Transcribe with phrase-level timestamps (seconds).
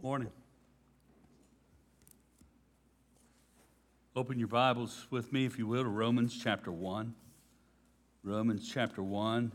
[0.00, 0.30] Morning.
[4.14, 7.12] Open your Bibles with me, if you will, to Romans chapter 1.
[8.22, 9.50] Romans chapter 1,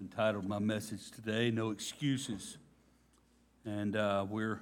[0.00, 2.58] entitled my message today, No Excuses.
[3.64, 4.60] And uh, we're,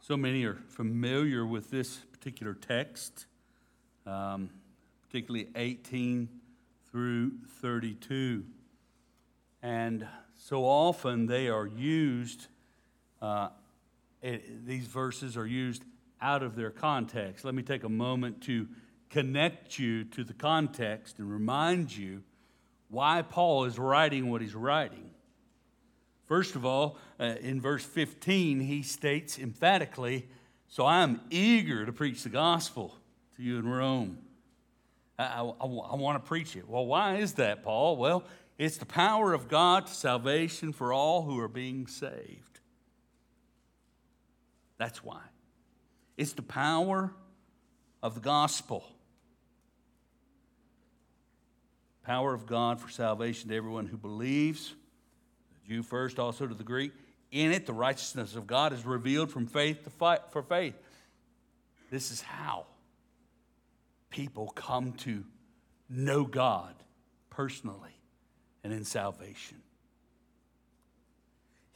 [0.00, 3.26] so many are familiar with this particular text,
[4.06, 4.50] um,
[5.08, 6.28] particularly 18
[6.92, 8.44] through 32.
[9.60, 10.06] And
[10.38, 12.46] so often they are used.
[13.20, 13.48] Uh,
[14.26, 15.84] it, these verses are used
[16.20, 17.44] out of their context.
[17.44, 18.66] Let me take a moment to
[19.08, 22.22] connect you to the context and remind you
[22.88, 25.10] why Paul is writing what he's writing.
[26.24, 30.26] First of all, uh, in verse 15, he states emphatically,
[30.66, 32.96] So I am eager to preach the gospel
[33.36, 34.18] to you in Rome.
[35.18, 36.68] I, I, I want to preach it.
[36.68, 37.96] Well, why is that, Paul?
[37.96, 38.24] Well,
[38.58, 42.55] it's the power of God to salvation for all who are being saved.
[44.78, 45.22] That's why.
[46.16, 47.12] It's the power
[48.02, 48.84] of the gospel.
[52.02, 54.74] Power of God for salvation to everyone who believes,
[55.64, 56.92] the Jew first, also to the Greek.
[57.32, 60.74] In it, the righteousness of God is revealed from faith to fight for faith.
[61.90, 62.66] This is how
[64.10, 65.24] people come to
[65.88, 66.74] know God
[67.30, 67.96] personally
[68.64, 69.58] and in salvation.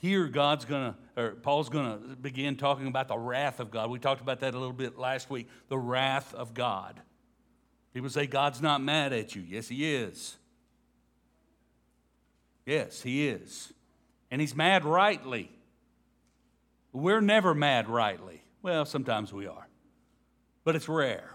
[0.01, 3.91] Here, God's going to, or Paul's going to begin talking about the wrath of God.
[3.91, 5.49] We talked about that a little bit last week.
[5.69, 7.01] The wrath of God.
[7.93, 9.43] People say God's not mad at you.
[9.43, 10.39] Yes, He is.
[12.65, 13.75] Yes, He is.
[14.31, 15.51] And He's mad rightly.
[16.93, 18.43] We're never mad rightly.
[18.63, 19.69] Well, sometimes we are,
[20.65, 21.31] but it's rare.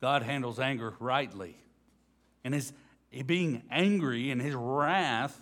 [0.00, 1.56] God handles anger rightly.
[2.44, 2.72] And his
[3.26, 5.40] being angry and his wrath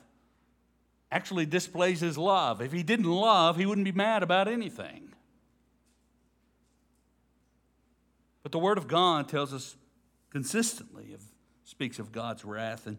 [1.11, 2.61] actually displays his love.
[2.61, 5.13] If he didn't love, he wouldn't be mad about anything.
[8.43, 9.77] But the Word of God tells us
[10.31, 11.23] consistently, of,
[11.65, 12.87] speaks of God's wrath.
[12.87, 12.99] And,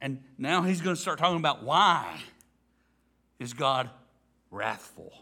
[0.00, 2.20] and now he's going to start talking about why
[3.38, 3.90] is God
[4.50, 5.12] wrathful.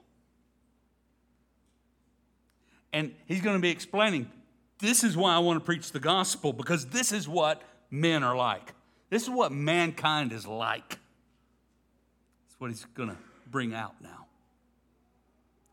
[2.92, 4.30] And he's going to be explaining
[4.78, 8.36] this is why I want to preach the gospel, because this is what men are
[8.36, 8.74] like.
[9.10, 10.98] This is what mankind is like
[12.62, 13.16] what he's going to
[13.50, 14.26] bring out now.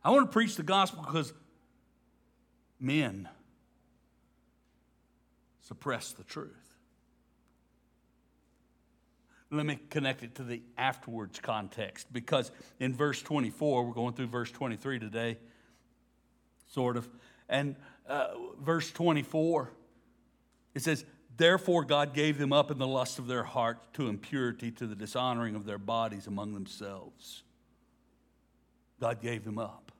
[0.03, 1.33] I want to preach the gospel because
[2.79, 3.29] men
[5.61, 6.49] suppress the truth.
[9.51, 14.27] Let me connect it to the afterwards context because in verse 24, we're going through
[14.27, 15.37] verse 23 today,
[16.69, 17.07] sort of.
[17.47, 17.75] And
[18.07, 18.29] uh,
[18.59, 19.71] verse 24,
[20.73, 21.05] it says,
[21.39, 24.93] Therefore, God gave them up in the lust of their hearts to impurity, to the
[24.93, 27.43] dishonoring of their bodies among themselves.
[28.99, 29.93] God gave them up.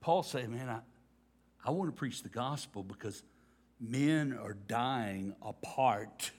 [0.00, 0.78] Paul said, Man, I,
[1.62, 3.22] I want to preach the gospel because
[3.78, 6.30] men are dying apart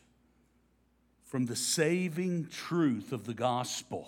[1.25, 4.07] from the saving truth of the gospel.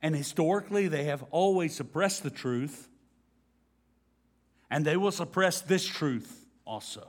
[0.00, 2.89] And historically, they have always suppressed the truth
[4.70, 7.08] and they will suppress this truth also.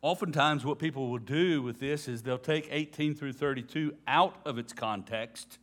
[0.00, 4.58] Oftentimes, what people will do with this is they'll take 18 through 32 out of
[4.58, 5.58] its context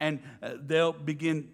[0.00, 1.50] and uh, they'll begin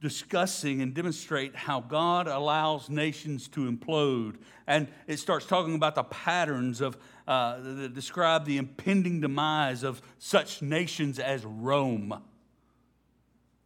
[0.00, 4.36] discussing and demonstrate how God allows nations to implode.
[4.66, 10.02] And it starts talking about the patterns of uh, that describe the impending demise of
[10.18, 12.22] such nations as Rome.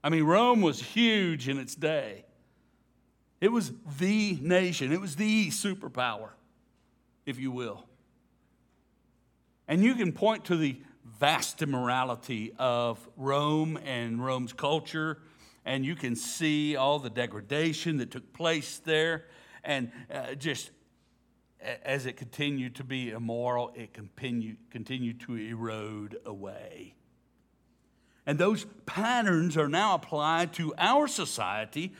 [0.02, 2.24] I mean, Rome was huge in its day.
[3.40, 6.30] It was the nation, it was the superpower,
[7.24, 7.84] if you will.
[9.66, 15.18] And you can point to the vast immorality of Rome and Rome's culture,
[15.64, 19.26] and you can see all the degradation that took place there.
[19.62, 20.70] And uh, just
[21.84, 26.94] as it continued to be immoral, it continued, continued to erode away.
[28.26, 31.92] And those patterns are now applied to our society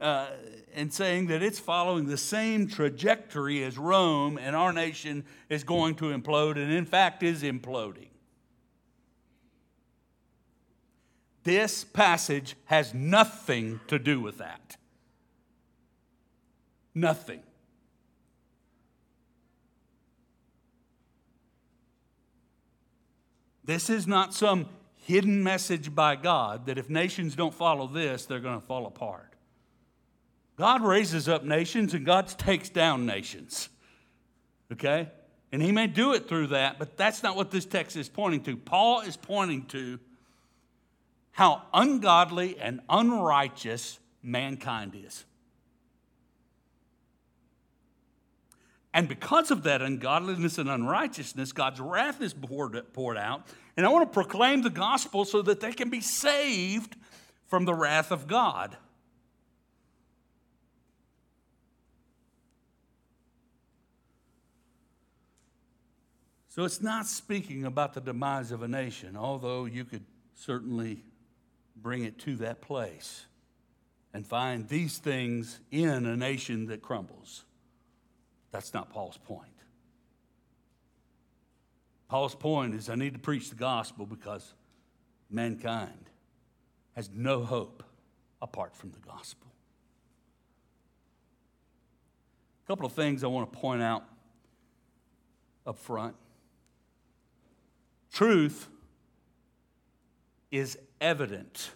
[0.00, 0.26] uh,
[0.74, 5.96] and saying that it's following the same trajectory as Rome, and our nation is going
[5.96, 8.08] to implode, and in fact is imploding.
[11.44, 14.76] This passage has nothing to do with that.
[16.94, 17.40] Nothing.
[23.64, 24.66] This is not some
[25.08, 29.32] hidden message by God that if nations don't follow this, they're going to fall apart.
[30.56, 33.70] God raises up nations and God takes down nations.
[34.70, 35.08] Okay?
[35.50, 38.42] And he may do it through that, but that's not what this text is pointing
[38.42, 38.56] to.
[38.58, 39.98] Paul is pointing to
[41.30, 45.24] how ungodly and unrighteous mankind is.
[48.98, 53.46] And because of that ungodliness and unrighteousness, God's wrath is poured out.
[53.76, 56.96] And I want to proclaim the gospel so that they can be saved
[57.46, 58.76] from the wrath of God.
[66.48, 71.04] So it's not speaking about the demise of a nation, although you could certainly
[71.76, 73.26] bring it to that place
[74.12, 77.44] and find these things in a nation that crumbles.
[78.50, 79.50] That's not Paul's point.
[82.08, 84.54] Paul's point is I need to preach the gospel because
[85.30, 86.10] mankind
[86.96, 87.82] has no hope
[88.40, 89.46] apart from the gospel.
[92.64, 94.04] A couple of things I want to point out
[95.66, 96.16] up front.
[98.12, 98.68] Truth
[100.50, 101.70] is evident.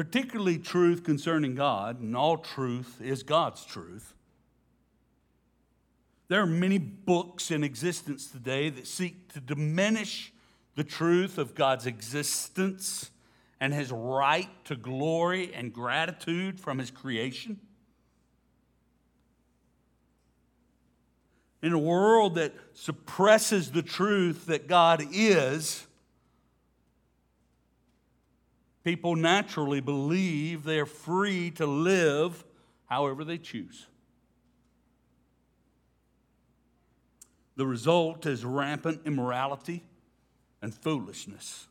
[0.00, 4.14] Particularly truth concerning God, and all truth is God's truth.
[6.28, 10.32] There are many books in existence today that seek to diminish
[10.74, 13.10] the truth of God's existence
[13.60, 17.60] and his right to glory and gratitude from his creation.
[21.62, 25.86] in a world that suppresses the truth that God is,
[28.84, 32.44] people naturally believe they're free to live
[32.86, 33.86] however they choose.
[37.56, 39.84] The result is rampant immorality
[40.62, 41.68] and foolishness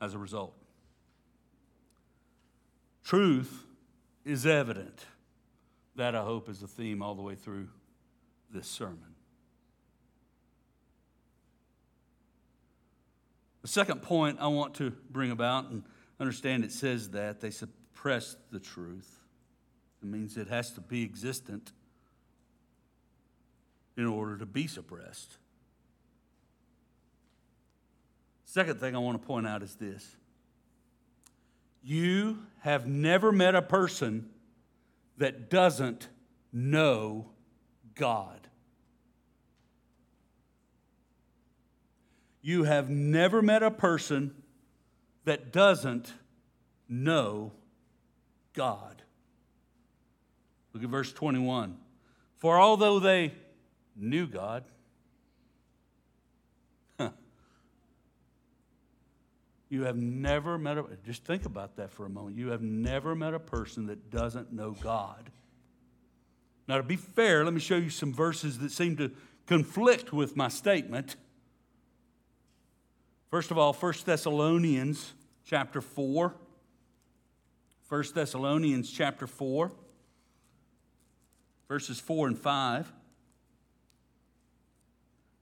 [0.00, 0.54] as a result.
[3.04, 3.64] Truth
[4.24, 5.06] is evident.
[5.94, 7.68] That, I hope, is the theme all the way through
[8.52, 9.14] this sermon.
[13.62, 15.84] The second point I want to bring about, and
[16.20, 19.20] understand it says that they suppress the truth.
[20.02, 21.72] It means it has to be existent
[23.96, 25.38] in order to be suppressed.
[28.44, 30.16] Second thing I want to point out is this
[31.82, 34.28] you have never met a person
[35.18, 36.08] that doesn't
[36.52, 37.26] know
[37.94, 38.48] God.
[42.42, 44.34] You have never met a person
[45.26, 46.14] that doesn't
[46.88, 47.52] know
[48.54, 49.02] God.
[50.72, 51.76] Look at verse 21.
[52.38, 53.32] For although they
[53.96, 54.64] knew God,
[59.68, 62.36] you have never met a, just think about that for a moment.
[62.36, 65.30] You have never met a person that doesn't know God.
[66.68, 69.10] Now, to be fair, let me show you some verses that seem to
[69.46, 71.16] conflict with my statement.
[73.36, 75.12] First of all, 1 Thessalonians
[75.44, 76.34] chapter 4.
[77.86, 79.72] 1 Thessalonians chapter 4,
[81.68, 82.90] verses 4 and 5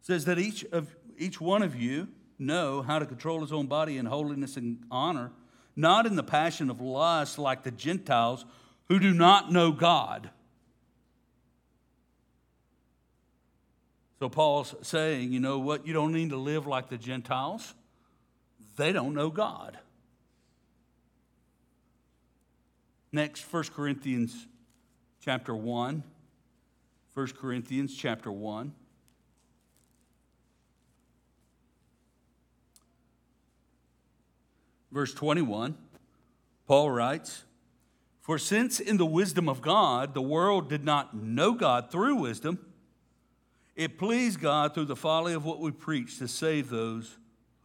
[0.00, 3.96] says that each of each one of you know how to control his own body
[3.96, 5.30] in holiness and honor,
[5.76, 8.44] not in the passion of lust like the Gentiles
[8.88, 10.30] who do not know God.
[14.18, 15.86] So Paul's saying, you know what?
[15.86, 17.72] You don't need to live like the Gentiles.
[18.76, 19.78] They don't know God.
[23.12, 24.46] Next, 1 Corinthians
[25.20, 26.02] chapter 1.
[27.14, 28.74] 1 Corinthians chapter 1.
[34.90, 35.76] Verse 21,
[36.68, 37.44] Paul writes,
[38.20, 42.60] For since in the wisdom of God the world did not know God through wisdom,
[43.74, 47.16] it pleased God through the folly of what we preach to save those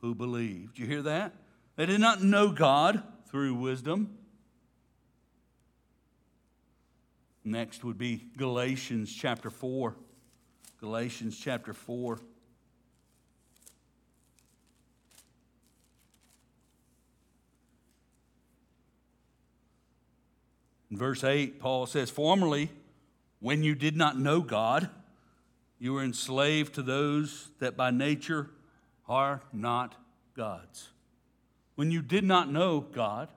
[0.01, 0.79] who believed.
[0.79, 1.33] You hear that?
[1.75, 4.17] They did not know God through wisdom.
[7.43, 9.95] Next would be Galatians chapter 4.
[10.79, 12.19] Galatians chapter 4.
[20.91, 22.71] In verse 8, Paul says, Formerly,
[23.39, 24.89] when you did not know God,
[25.77, 28.49] you were enslaved to those that by nature
[29.09, 29.95] are not
[30.37, 30.89] God's.
[31.75, 33.29] When you did not know God,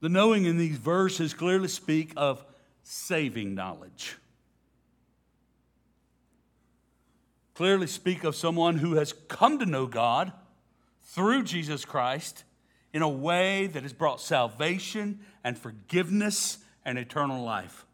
[0.00, 2.44] the knowing in these verses clearly speak of
[2.82, 4.16] saving knowledge.
[7.54, 10.32] Clearly speak of someone who has come to know God
[11.02, 12.44] through Jesus Christ
[12.92, 17.84] in a way that has brought salvation and forgiveness and eternal life.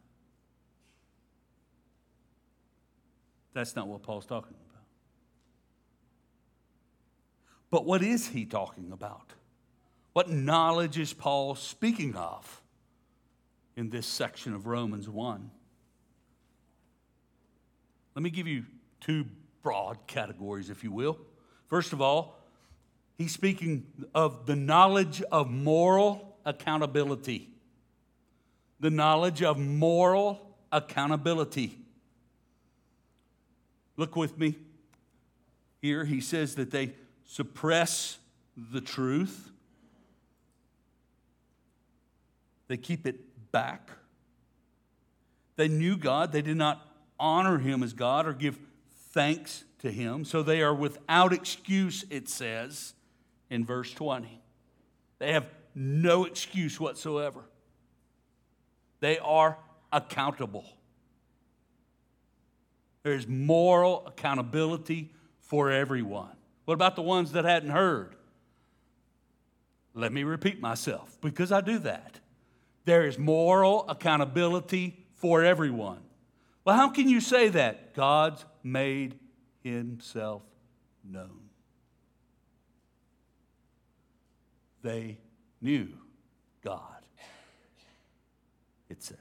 [3.53, 4.64] That's not what Paul's talking about.
[7.75, 9.33] But what is he talking about?
[10.13, 12.61] What knowledge is Paul speaking of
[13.75, 15.51] in this section of Romans 1?
[18.15, 18.63] Let me give you
[19.01, 19.25] two
[19.61, 21.19] broad categories, if you will.
[21.67, 22.39] First of all,
[23.17, 27.49] he's speaking of the knowledge of moral accountability.
[28.79, 31.77] The knowledge of moral accountability.
[33.97, 34.55] Look with me.
[35.81, 36.93] Here he says that they
[37.25, 38.17] suppress
[38.55, 39.51] the truth,
[42.67, 43.89] they keep it back.
[45.55, 46.85] They knew God, they did not
[47.19, 48.57] honor him as God or give
[49.11, 50.25] thanks to him.
[50.25, 52.93] So they are without excuse, it says
[53.49, 54.41] in verse 20.
[55.19, 57.45] They have no excuse whatsoever.
[58.99, 59.57] They are
[59.91, 60.65] accountable.
[63.03, 66.34] There's moral accountability for everyone.
[66.65, 68.15] What about the ones that hadn't heard?
[69.93, 72.19] Let me repeat myself because I do that.
[72.83, 76.01] There is moral accountability for everyone.
[76.65, 77.93] Well, how can you say that?
[77.93, 79.19] God's made
[79.63, 80.41] himself
[81.03, 81.41] known.
[84.81, 85.17] They
[85.61, 85.89] knew
[86.63, 86.79] God,
[88.89, 89.17] it says.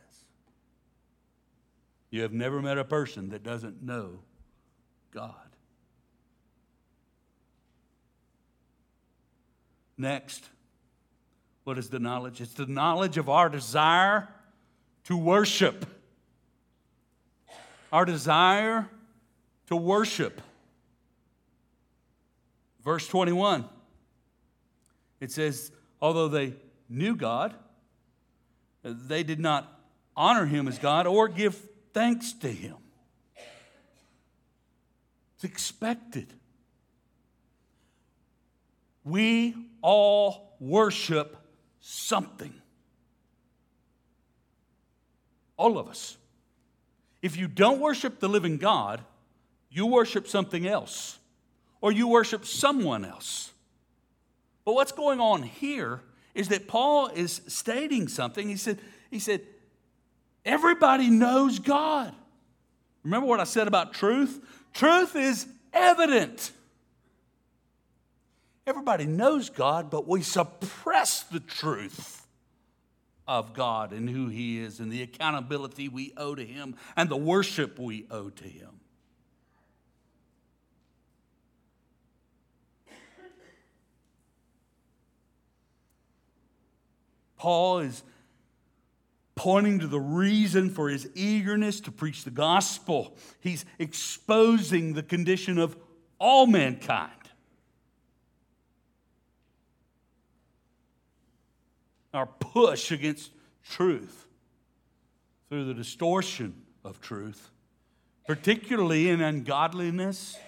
[2.11, 4.21] You have never met a person that doesn't know
[5.11, 5.53] God.
[9.97, 10.49] Next,
[11.65, 12.41] what is the knowledge?
[12.41, 14.29] It's the knowledge of our desire
[15.05, 15.87] to worship.
[17.93, 18.89] Our desire
[19.69, 20.41] to worship.
[22.83, 23.65] Verse 21,
[25.21, 25.73] it says,
[26.03, 26.55] although they
[26.89, 27.55] knew God,
[28.83, 29.81] they did not
[30.15, 32.77] honor him as God or give thanks to him.
[35.37, 36.35] It's expected.
[39.04, 41.37] We all worship
[41.80, 42.54] something.
[45.56, 46.16] All of us.
[47.23, 49.02] If you don't worship the living God,
[49.70, 51.18] you worship something else
[51.80, 53.52] or you worship someone else.
[54.64, 56.00] But what's going on here
[56.34, 58.49] is that Paul is stating something.
[58.49, 58.78] He said,
[59.11, 59.42] he said,
[60.44, 62.14] everybody knows God.
[63.04, 64.40] Remember what I said about truth?
[64.73, 66.52] Truth is evident.
[68.66, 72.26] Everybody knows God, but we suppress the truth
[73.28, 77.16] of God and who He is and the accountability we owe to Him and the
[77.16, 78.80] worship we owe to Him.
[87.37, 88.02] Paul is
[89.35, 93.18] pointing to the reason for his eagerness to preach the gospel.
[93.40, 95.76] He's exposing the condition of
[96.18, 97.12] all mankind.
[102.14, 104.26] Our push against truth
[105.50, 107.50] through the distortion of truth,
[108.26, 110.38] particularly in ungodliness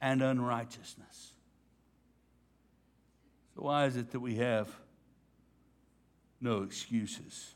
[0.00, 1.32] and unrighteousness.
[3.54, 4.68] So, why is it that we have
[6.44, 7.54] no excuses.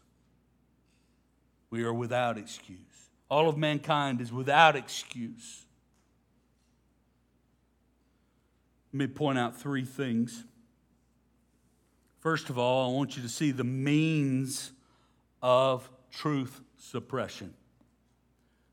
[1.71, 2.79] We are without excuse.
[3.31, 5.67] All of mankind is without excuse.
[8.93, 10.45] Let me point out three things.
[12.21, 14.73] First of all, I want you to see the means
[15.41, 17.55] of truth suppression.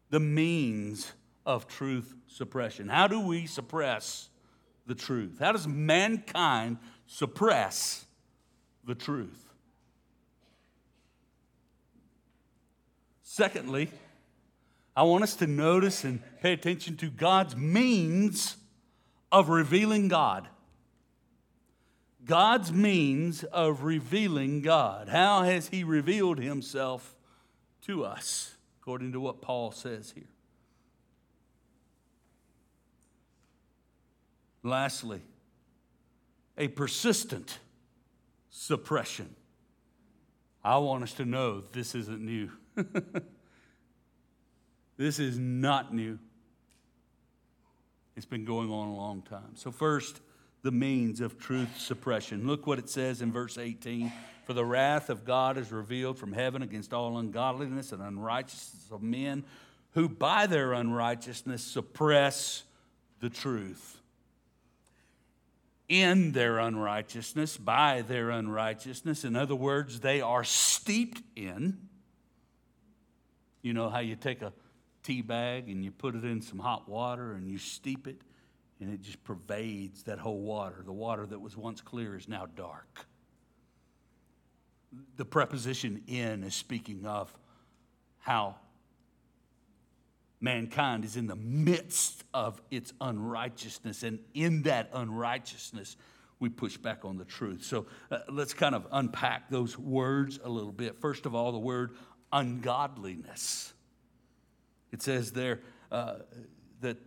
[0.10, 1.12] The means
[1.46, 2.90] of truth suppression.
[2.90, 4.30] How do we suppress
[4.88, 5.38] the truth?
[5.40, 8.06] How does mankind suppress
[8.84, 9.46] the truth?
[13.22, 13.92] Secondly,
[14.96, 18.56] I want us to notice and pay attention to God's means
[19.32, 20.48] of revealing God.
[22.26, 25.10] God's means of revealing God.
[25.10, 27.16] How has He revealed Himself
[27.84, 30.24] to us, according to what Paul says here?
[34.64, 35.22] Lastly,
[36.58, 37.60] a persistent
[38.50, 39.36] suppression.
[40.64, 42.50] I want us to know this isn't new.
[44.98, 46.18] this is not new.
[48.16, 49.52] It's been going on a long time.
[49.56, 50.22] So, first,
[50.66, 52.48] the means of truth suppression.
[52.48, 54.12] Look what it says in verse 18
[54.46, 59.04] For the wrath of God is revealed from heaven against all ungodliness and unrighteousness of
[59.04, 59.46] men
[59.92, 62.64] who by their unrighteousness suppress
[63.20, 64.00] the truth.
[65.88, 71.78] In their unrighteousness, by their unrighteousness, in other words, they are steeped in
[73.62, 74.52] You know how you take a
[75.04, 78.20] tea bag and you put it in some hot water and you steep it,
[78.86, 80.84] and it just pervades that whole water.
[80.86, 83.08] The water that was once clear is now dark.
[85.18, 87.36] The preposition in is speaking of
[88.20, 88.58] how
[90.40, 95.98] mankind is in the midst of its unrighteousness, and in that unrighteousness,
[96.40, 97.64] we push back on the truth.
[97.64, 101.00] So uh, let's kind of unpack those words a little bit.
[101.02, 101.96] First of all, the word
[102.32, 103.74] ungodliness.
[104.92, 105.62] It says there
[105.92, 106.18] uh,
[106.82, 106.98] that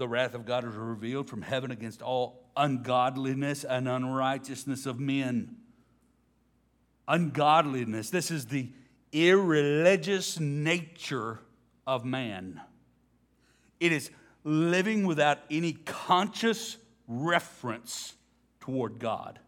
[0.00, 5.56] the wrath of God is revealed from heaven against all ungodliness and unrighteousness of men.
[7.06, 8.70] Ungodliness, this is the
[9.12, 11.40] irreligious nature
[11.86, 12.62] of man.
[13.78, 14.10] It is
[14.42, 18.14] living without any conscious reference
[18.60, 19.38] toward God.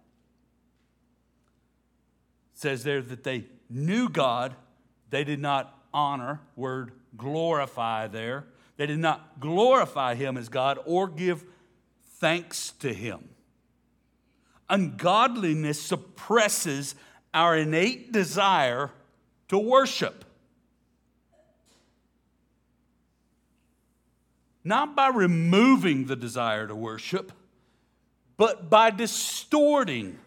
[2.52, 4.54] It says there that they knew God,
[5.08, 8.44] they did not honor, word glorify there.
[8.76, 11.44] They did not glorify him as God or give
[12.18, 13.28] thanks to him.
[14.68, 16.94] Ungodliness suppresses
[17.34, 18.90] our innate desire
[19.48, 20.24] to worship.
[24.64, 27.32] Not by removing the desire to worship,
[28.36, 30.18] but by distorting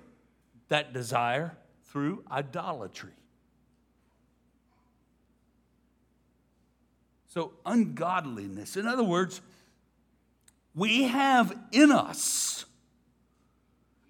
[0.68, 3.14] that desire through idolatry.
[7.36, 8.78] So, ungodliness.
[8.78, 9.42] In other words,
[10.74, 12.64] we have in us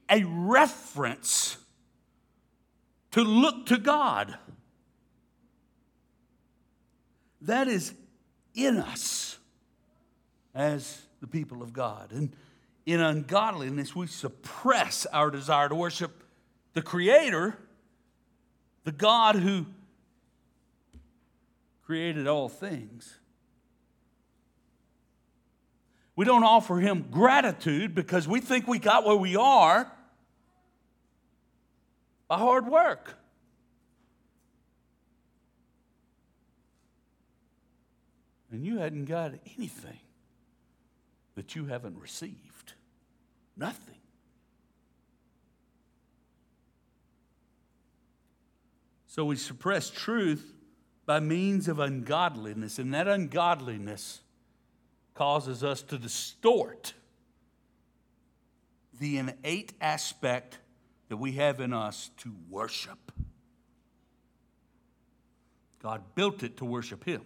[0.08, 1.58] a reference
[3.12, 4.38] to look to God.
[7.42, 7.96] That is
[8.54, 9.40] in us
[10.54, 12.12] as the people of God.
[12.12, 12.32] And
[12.86, 16.24] in ungodliness, we suppress our desire to worship
[16.74, 17.58] the Creator,
[18.84, 19.66] the God who
[21.86, 23.20] created all things.
[26.16, 29.92] We don't offer him gratitude because we think we got where we are
[32.28, 33.16] by hard work.
[38.52, 40.00] And you hadn't got anything
[41.36, 42.74] that you haven't received.
[43.58, 43.96] Nothing.
[49.08, 50.55] So we suppress truth
[51.06, 54.22] by means of ungodliness, and that ungodliness
[55.14, 56.94] causes us to distort
[59.00, 60.60] the innate aspect
[61.10, 63.12] that we have in us to worship.
[65.82, 67.22] God built it to worship Him.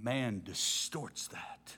[0.00, 1.76] Man distorts that.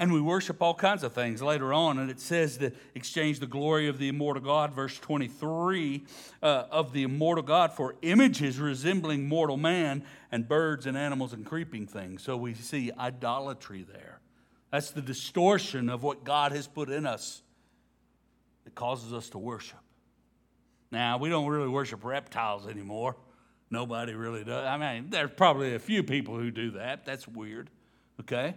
[0.00, 1.98] And we worship all kinds of things later on.
[1.98, 6.04] And it says that exchange the glory of the immortal God, verse 23,
[6.40, 11.44] uh, of the immortal God for images resembling mortal man and birds and animals and
[11.44, 12.22] creeping things.
[12.22, 14.20] So we see idolatry there.
[14.70, 17.42] That's the distortion of what God has put in us
[18.64, 19.80] that causes us to worship.
[20.92, 23.16] Now, we don't really worship reptiles anymore.
[23.68, 24.64] Nobody really does.
[24.64, 27.04] I mean, there's probably a few people who do that.
[27.04, 27.68] That's weird,
[28.20, 28.54] okay?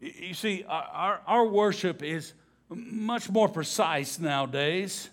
[0.00, 2.32] You see, our, our worship is
[2.68, 5.10] much more precise nowadays.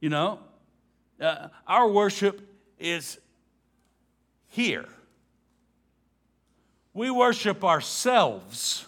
[0.00, 0.38] You know,
[1.20, 2.40] uh, our worship
[2.78, 3.18] is
[4.48, 4.86] here.
[6.92, 8.86] We worship ourselves.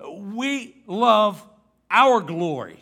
[0.00, 1.44] We love
[1.90, 2.80] our glory.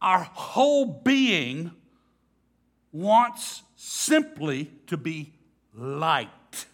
[0.00, 1.70] Our whole being
[2.92, 5.32] wants simply to be
[5.74, 6.66] liked.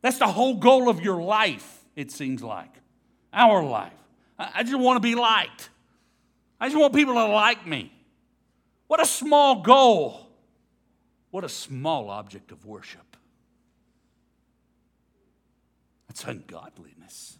[0.00, 2.74] That's the whole goal of your life, it seems like.
[3.32, 3.92] Our life.
[4.38, 5.68] I just want to be liked.
[6.58, 7.92] I just want people to like me.
[8.86, 10.30] What a small goal.
[11.30, 13.16] What a small object of worship.
[16.08, 17.37] That's ungodliness.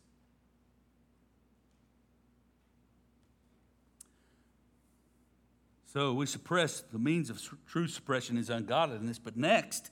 [5.92, 9.90] So we suppress the means of true suppression is ungodliness, but next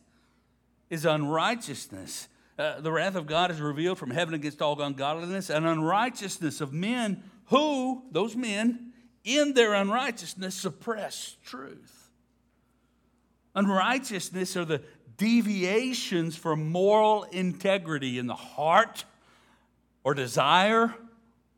[0.90, 2.28] is unrighteousness.
[2.58, 6.74] Uh, the wrath of God is revealed from heaven against all ungodliness and unrighteousness of
[6.74, 8.92] men who, those men,
[9.24, 12.10] in their unrighteousness suppress truth.
[13.54, 14.82] Unrighteousness are the
[15.16, 19.06] deviations from moral integrity in the heart
[20.04, 20.94] or desire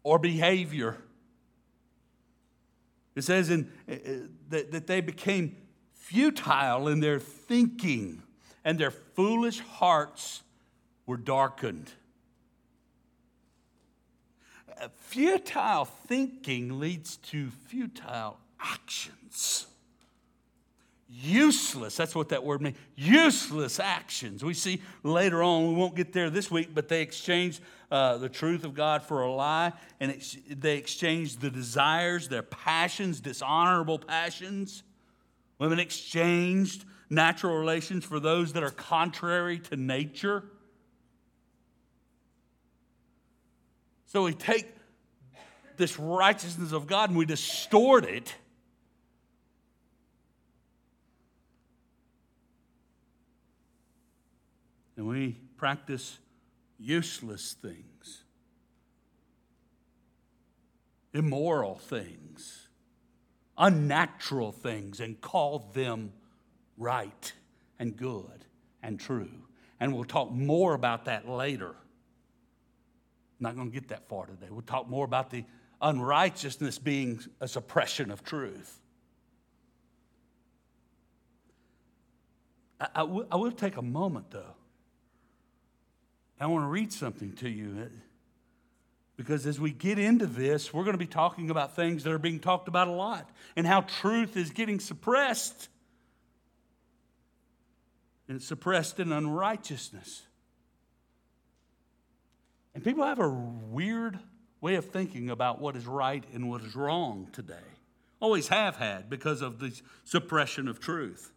[0.04, 0.96] or behavior.
[3.18, 3.96] It says in, uh, uh,
[4.50, 5.56] that, that they became
[5.92, 8.22] futile in their thinking,
[8.64, 10.42] and their foolish hearts
[11.04, 11.90] were darkened.
[14.96, 19.66] futile thinking leads to futile actions.
[21.10, 22.76] Useless, that's what that word means.
[22.94, 24.44] Useless actions.
[24.44, 28.28] We see later on, we won't get there this week, but they exchanged uh, the
[28.28, 34.82] truth of God for a lie, and they exchanged the desires, their passions, dishonorable passions.
[35.58, 40.44] Women exchanged natural relations for those that are contrary to nature.
[44.04, 44.66] So we take
[45.78, 48.34] this righteousness of God and we distort it.
[54.98, 56.18] And we practice
[56.76, 58.24] useless things,
[61.14, 62.66] immoral things,
[63.56, 66.12] unnatural things, and call them
[66.76, 67.32] right
[67.78, 68.44] and good
[68.82, 69.30] and true.
[69.78, 71.68] And we'll talk more about that later.
[71.70, 71.76] I'm
[73.38, 74.48] not going to get that far today.
[74.50, 75.44] We'll talk more about the
[75.80, 78.80] unrighteousness being a suppression of truth.
[82.80, 84.57] I, I, w- I will take a moment, though.
[86.40, 87.90] I want to read something to you
[89.16, 92.18] because as we get into this, we're going to be talking about things that are
[92.18, 95.68] being talked about a lot and how truth is getting suppressed.
[98.28, 100.22] And suppressed in unrighteousness.
[102.74, 104.20] And people have a weird
[104.60, 107.54] way of thinking about what is right and what is wrong today.
[108.20, 111.32] Always have had because of the suppression of truth.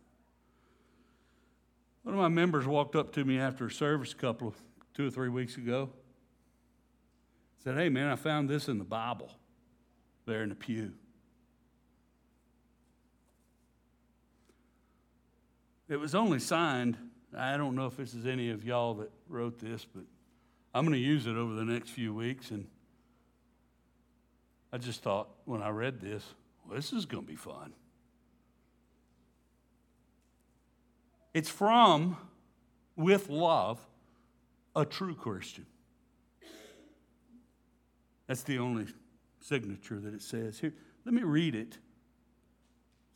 [2.04, 4.56] One of my members walked up to me after a service a couple of
[4.94, 5.90] two or three weeks ago.
[7.64, 9.32] Said, Hey man, I found this in the Bible
[10.26, 10.94] there in the pew.
[15.90, 16.98] It was only signed.
[17.38, 20.04] I don't know if this is any of y'all that wrote this, but
[20.74, 22.52] I'm going to use it over the next few weeks.
[22.52, 22.68] And
[24.72, 26.24] I just thought when I read this,
[26.66, 27.74] well, this is going to be fun.
[31.34, 32.16] It's from
[32.96, 33.80] With Love,
[34.76, 35.66] a true Christian.
[38.28, 38.88] That's the only
[39.42, 40.60] signature that it says.
[40.60, 40.74] Here,
[41.06, 41.78] let me read it.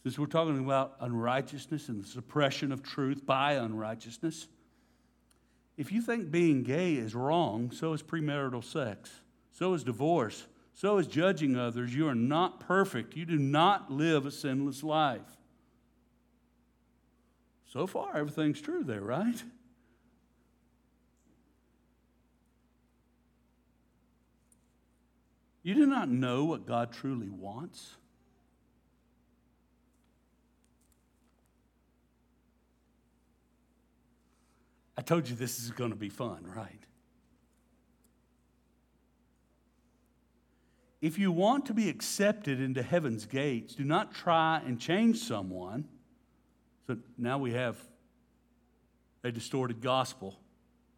[0.03, 4.47] Since we're talking about unrighteousness and the suppression of truth by unrighteousness,
[5.77, 10.97] if you think being gay is wrong, so is premarital sex, so is divorce, so
[10.97, 11.95] is judging others.
[11.95, 13.15] You are not perfect.
[13.15, 15.21] You do not live a sinless life.
[17.65, 19.41] So far, everything's true there, right?
[25.65, 27.95] You do not know what God truly wants.
[34.95, 36.83] I told you this is going to be fun, right?
[41.01, 45.85] If you want to be accepted into heaven's gates, do not try and change someone.
[46.85, 47.75] So now we have
[49.23, 50.39] a distorted gospel.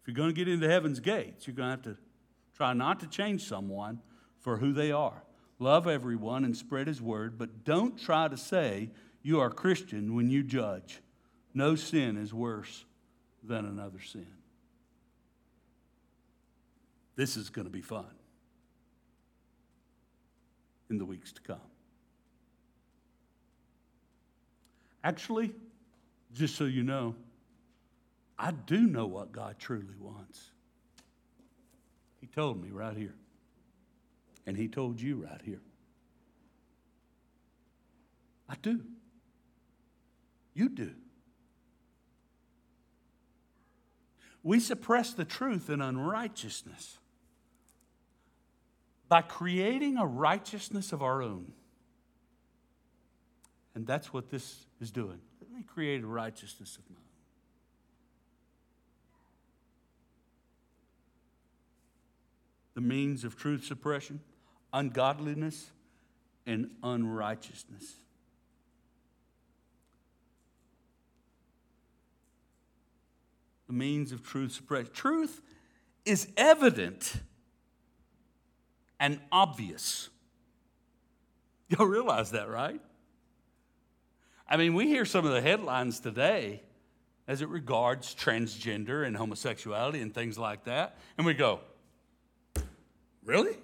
[0.02, 1.96] If you're going to get into heaven's gates, you're going to have to
[2.54, 4.02] try not to change someone
[4.48, 5.22] for who they are.
[5.58, 8.88] Love everyone and spread his word, but don't try to say
[9.20, 11.00] you are Christian when you judge.
[11.52, 12.86] No sin is worse
[13.42, 14.26] than another sin.
[17.14, 18.06] This is going to be fun
[20.88, 21.60] in the weeks to come.
[25.04, 25.52] Actually,
[26.32, 27.14] just so you know,
[28.38, 30.42] I do know what God truly wants.
[32.22, 33.14] He told me right here.
[34.48, 35.60] And He told you right here.
[38.48, 38.80] I do.
[40.54, 40.92] You do.
[44.42, 46.96] We suppress the truth in unrighteousness
[49.06, 51.52] by creating a righteousness of our own.
[53.74, 55.20] And that's what this is doing.
[55.42, 57.02] Let me create a righteousness of mine.
[62.72, 64.20] The means of truth suppression,
[64.72, 65.70] ungodliness,
[66.46, 67.94] and unrighteousness.
[73.68, 74.90] the means of truth suppression.
[74.92, 75.40] Truth
[76.04, 77.20] is evident
[78.98, 80.08] and obvious.
[81.68, 82.80] Y'all realize that, right?
[84.48, 86.62] I mean, we hear some of the headlines today
[87.28, 91.60] as it regards transgender and homosexuality and things like that, and we go,
[93.24, 93.58] Really?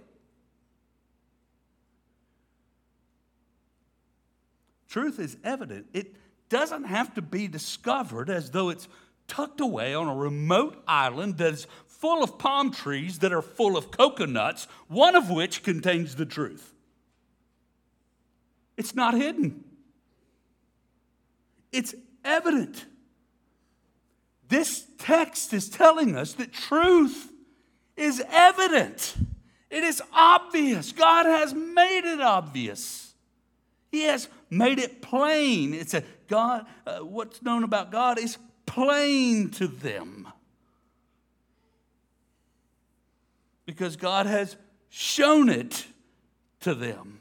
[4.95, 5.89] Truth is evident.
[5.93, 6.15] It
[6.49, 8.87] doesn't have to be discovered as though it's
[9.27, 13.91] tucked away on a remote island that's full of palm trees that are full of
[13.91, 16.77] coconuts, one of which contains the truth.
[18.77, 19.65] It's not hidden,
[21.73, 22.85] it's evident.
[24.47, 27.33] This text is telling us that truth
[27.97, 29.17] is evident.
[29.71, 30.93] It is obvious.
[30.93, 33.14] God has made it obvious.
[33.95, 35.73] He has made it plain.
[35.73, 40.27] It's a God, uh, what's known about God is plain to them.
[43.67, 44.57] Because God has
[44.89, 45.87] shown it
[46.63, 47.21] to them.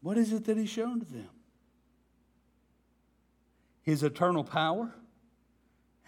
[0.00, 1.28] What is it that He's shown to them?
[3.82, 4.94] His eternal power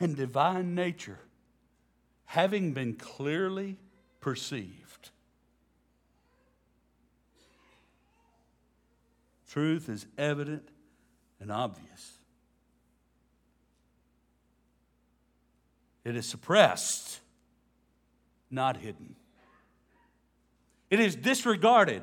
[0.00, 1.18] and divine nature,
[2.24, 3.76] having been clearly
[4.22, 4.83] perceived.
[9.54, 10.68] Truth is evident
[11.38, 12.18] and obvious.
[16.02, 17.20] It is suppressed,
[18.50, 19.14] not hidden.
[20.90, 22.02] It is disregarded,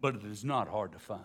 [0.00, 1.22] but it is not hard to find.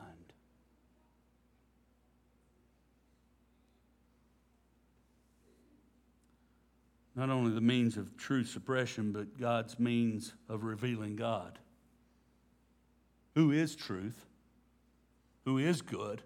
[7.18, 11.58] Not only the means of true suppression, but God's means of revealing God.
[13.34, 14.28] Who is truth?
[15.44, 16.22] Who is good?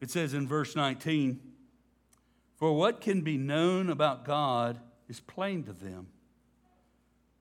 [0.00, 1.40] It says in verse 19,
[2.56, 6.08] For what can be known about God is plain to them,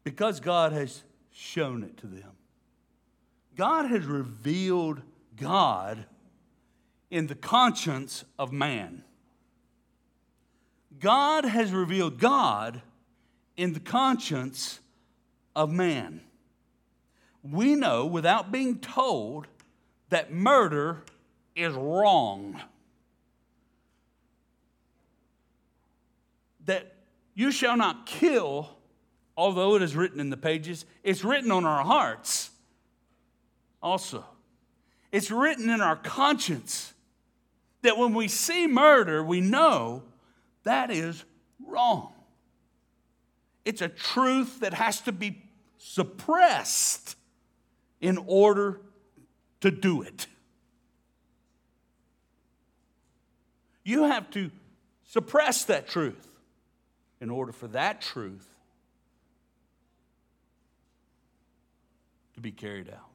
[0.03, 2.33] because God has shown it to them.
[3.55, 5.01] God has revealed
[5.35, 6.05] God
[7.09, 9.03] in the conscience of man.
[10.99, 12.81] God has revealed God
[13.57, 14.79] in the conscience
[15.55, 16.21] of man.
[17.43, 19.47] We know without being told
[20.09, 21.03] that murder
[21.55, 22.59] is wrong.
[26.65, 26.95] That
[27.33, 28.69] you shall not kill,
[29.35, 32.51] although it is written in the pages, it's written on our hearts
[33.81, 34.23] also.
[35.11, 36.93] It's written in our conscience
[37.81, 40.03] that when we see murder, we know
[40.63, 41.23] that is
[41.65, 42.13] wrong.
[43.65, 45.41] It's a truth that has to be
[45.77, 47.15] suppressed
[48.01, 48.81] in order
[49.61, 50.27] to do it.
[53.83, 54.51] You have to
[55.05, 56.27] suppress that truth
[57.21, 58.47] in order for that truth
[62.35, 63.09] to be carried out.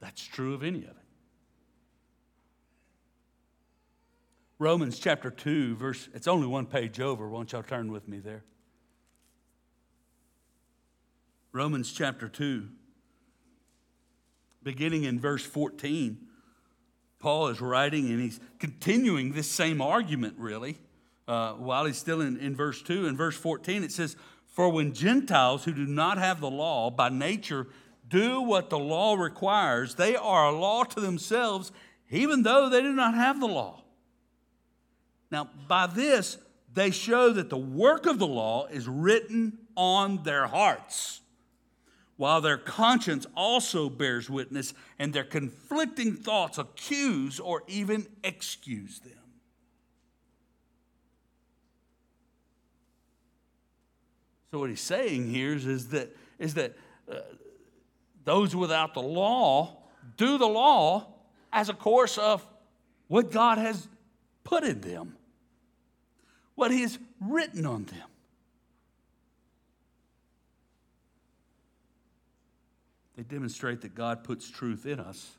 [0.00, 0.99] That's true of any of it.
[4.60, 7.26] Romans chapter 2, verse, it's only one page over.
[7.26, 8.44] Won't y'all turn with me there?
[11.50, 12.68] Romans chapter 2,
[14.62, 16.18] beginning in verse 14.
[17.20, 20.76] Paul is writing and he's continuing this same argument, really,
[21.26, 23.06] uh, while he's still in, in verse 2.
[23.06, 24.14] In verse 14, it says,
[24.46, 27.66] For when Gentiles who do not have the law by nature
[28.06, 31.72] do what the law requires, they are a law to themselves,
[32.10, 33.79] even though they do not have the law.
[35.30, 36.38] Now, by this,
[36.72, 41.20] they show that the work of the law is written on their hearts,
[42.16, 49.12] while their conscience also bears witness, and their conflicting thoughts accuse or even excuse them.
[54.50, 56.76] So, what he's saying here is, is that, is that
[57.10, 57.20] uh,
[58.24, 59.76] those without the law
[60.16, 61.06] do the law
[61.52, 62.44] as a course of
[63.06, 63.86] what God has
[64.42, 65.16] put in them
[66.54, 68.08] what He has written on them.
[73.16, 75.36] They demonstrate that God puts truth in us,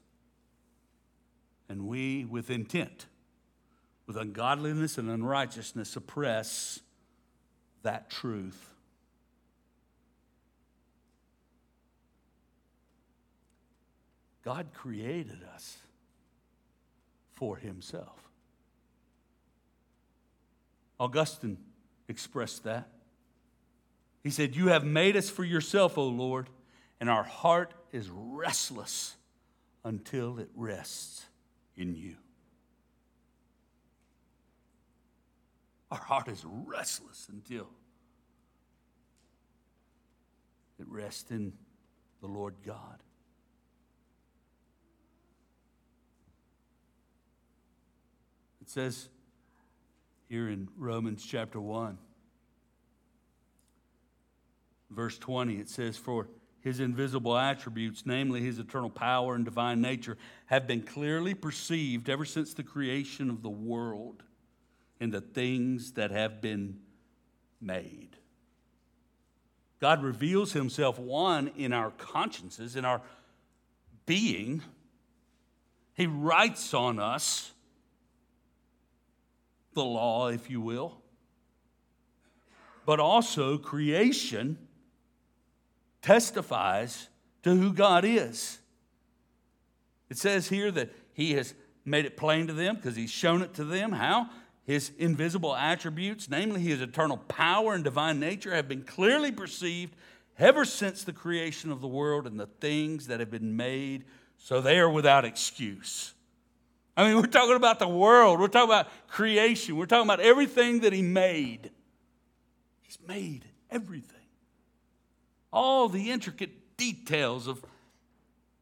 [1.67, 3.07] and we, with intent,
[4.05, 6.79] with ungodliness and unrighteousness, suppress
[7.81, 8.71] that truth.
[14.43, 15.77] God created us
[17.31, 18.20] for Himself.
[21.01, 21.57] Augustine
[22.07, 22.87] expressed that.
[24.23, 26.47] He said, You have made us for yourself, O Lord,
[26.99, 29.15] and our heart is restless
[29.83, 31.25] until it rests
[31.75, 32.17] in you.
[35.89, 37.67] Our heart is restless until
[40.79, 41.53] it rests in
[42.21, 43.01] the Lord God.
[48.61, 49.09] It says,
[50.31, 51.97] here in Romans chapter 1.
[54.89, 56.29] Verse 20, it says, For
[56.61, 62.23] his invisible attributes, namely his eternal power and divine nature, have been clearly perceived ever
[62.23, 64.23] since the creation of the world
[65.01, 66.79] in the things that have been
[67.59, 68.15] made.
[69.81, 73.01] God reveals himself, one, in our consciences, in our
[74.05, 74.61] being.
[75.93, 77.51] He writes on us
[79.73, 81.01] the law, if you will.
[82.85, 84.57] But also, creation
[86.01, 87.07] testifies
[87.43, 88.59] to who God is.
[90.09, 91.53] It says here that He has
[91.85, 93.91] made it plain to them because He's shown it to them.
[93.91, 94.29] How?
[94.63, 99.95] His invisible attributes, namely His eternal power and divine nature, have been clearly perceived
[100.37, 104.05] ever since the creation of the world and the things that have been made,
[104.37, 106.13] so they are without excuse.
[107.01, 110.81] I mean, we're talking about the world, we're talking about creation, we're talking about everything
[110.81, 111.71] that He made.
[112.81, 114.21] He's made everything
[115.51, 117.65] all the intricate details of,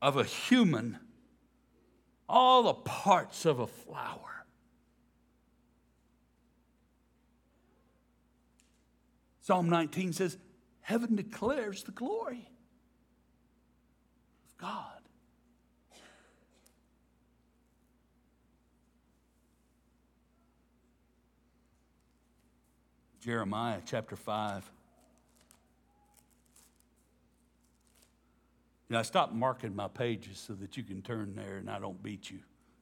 [0.02, 0.98] of a human,
[2.28, 4.46] all the parts of a flower.
[9.42, 10.38] Psalm 19 says,
[10.82, 12.50] Heaven declares the glory
[14.48, 14.99] of God.
[23.20, 24.72] Jeremiah chapter 5.
[28.88, 31.80] You know, I stopped marking my pages so that you can turn there and I
[31.80, 32.40] don't beat you.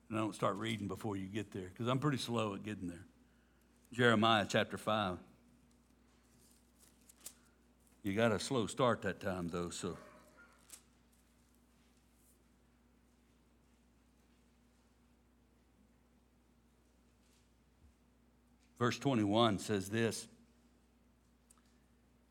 [0.09, 2.87] And I don't start reading before you get there because I'm pretty slow at getting
[2.87, 3.05] there.
[3.91, 5.17] Jeremiah chapter 5.
[8.03, 9.97] You got a slow start that time, though, so.
[18.79, 20.27] Verse 21 says this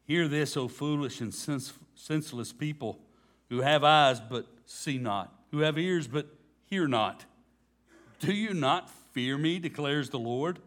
[0.04, 3.00] Hear this, O foolish and senseless people
[3.48, 6.26] who have eyes but see not, who have ears but
[6.66, 7.24] hear not.
[8.20, 10.61] Do you not fear me, declares the Lord?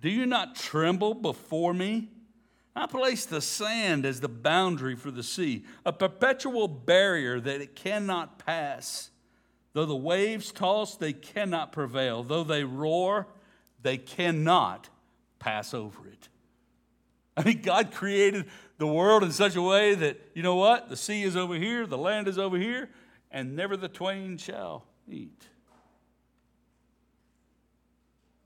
[0.00, 2.08] Do you not tremble before me?
[2.74, 7.74] I place the sand as the boundary for the sea, a perpetual barrier that it
[7.74, 9.10] cannot pass.
[9.72, 12.22] Though the waves toss, they cannot prevail.
[12.22, 13.26] Though they roar,
[13.82, 14.88] they cannot
[15.40, 16.28] pass over it.
[17.36, 18.44] I mean, God created
[18.78, 20.88] the world in such a way that, you know what?
[20.88, 22.90] The sea is over here, the land is over here,
[23.30, 25.46] and never the twain shall meet.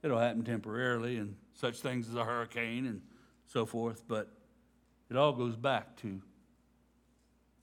[0.03, 3.03] It'll happen temporarily and such things as a hurricane and
[3.47, 4.31] so forth, but
[5.11, 6.21] it all goes back to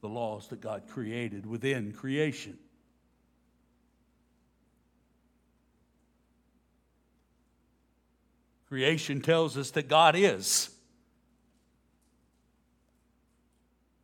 [0.01, 2.57] the laws that God created within creation.
[8.71, 10.69] Creation tells us that God is.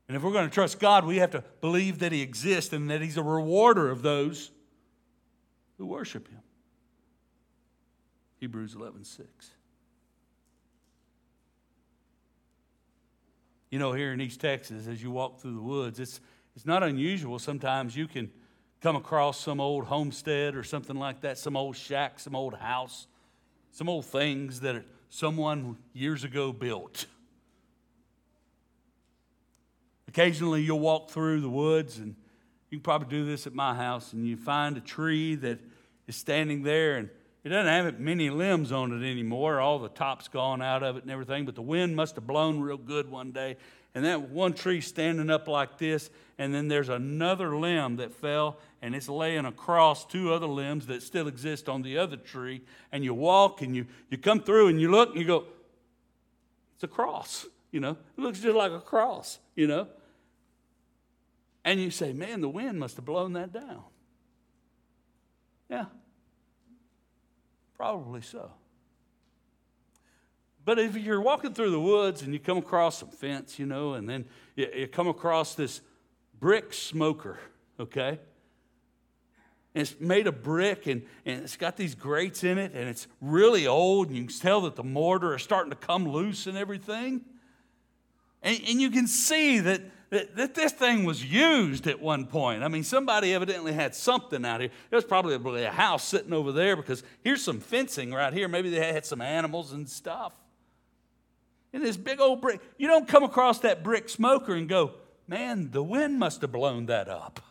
[0.09, 2.89] And if we're going to trust God, we have to believe that He exists and
[2.89, 4.51] that He's a rewarder of those
[5.77, 6.41] who worship Him.
[8.41, 9.29] Hebrews 11 6.
[13.71, 16.19] You know, here in East Texas, as you walk through the woods, it's,
[16.57, 17.39] it's not unusual.
[17.39, 18.29] Sometimes you can
[18.81, 23.07] come across some old homestead or something like that, some old shack, some old house,
[23.77, 27.05] some old things that someone years ago built.
[30.07, 32.15] Occasionally, you'll walk through the woods, and
[32.71, 35.59] you can probably do this at my house, and you find a tree that
[36.07, 37.11] is standing there, and
[37.43, 39.59] it doesn't have many limbs on it anymore.
[39.59, 42.59] All the top's gone out of it and everything, but the wind must have blown
[42.59, 43.57] real good one day.
[43.97, 48.59] And that one tree standing up like this, and then there's another limb that fell,
[48.79, 52.61] and it's laying across two other limbs that still exist on the other tree.
[52.91, 55.45] And you walk and you, you come through and you look and you go,
[56.75, 57.97] it's a cross, you know.
[58.15, 59.87] It looks just like a cross, you know.
[61.65, 63.81] And you say, man, the wind must have blown that down.
[65.71, 65.85] Yeah,
[67.75, 68.51] probably so.
[70.67, 73.93] But if you're walking through the woods and you come across some fence, you know,
[73.93, 74.25] and then
[74.57, 75.79] you, you come across this
[76.41, 77.39] brick smoker,
[77.79, 78.19] okay?
[79.73, 83.07] And it's made of brick and, and it's got these grates in it and it's
[83.21, 86.57] really old and you can tell that the mortar is starting to come loose and
[86.57, 87.21] everything.
[88.43, 89.79] And, and you can see that
[90.09, 92.63] that, that this thing was used at one point.
[92.63, 94.69] I mean, somebody evidently had something out here.
[94.89, 98.49] There was probably a house sitting over there because here's some fencing right here.
[98.49, 100.33] Maybe they had some animals and stuff.
[101.73, 104.93] And this big old brick, you don't come across that brick smoker and go,
[105.27, 107.41] man, the wind must have blown that up.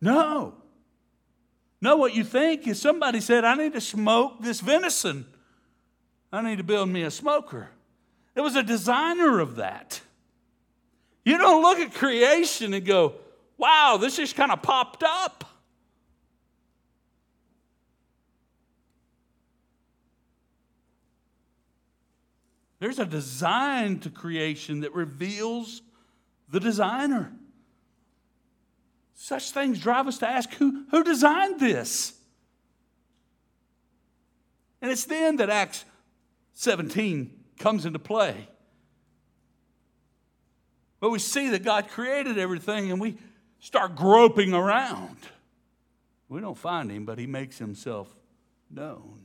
[0.00, 0.54] No.
[1.80, 5.26] No, what you think is somebody said, I need to smoke this venison.
[6.32, 7.70] I need to build me a smoker.
[8.34, 10.00] There was a designer of that.
[11.24, 13.14] You don't look at creation and go,
[13.58, 15.44] wow, this just kind of popped up.
[22.82, 25.82] There's a design to creation that reveals
[26.48, 27.32] the designer.
[29.14, 32.12] Such things drive us to ask who, who designed this?
[34.80, 35.84] And it's then that Acts
[36.54, 37.30] 17
[37.60, 38.48] comes into play.
[40.98, 43.16] But we see that God created everything and we
[43.60, 45.18] start groping around.
[46.28, 48.12] We don't find him, but he makes himself
[48.68, 49.21] known.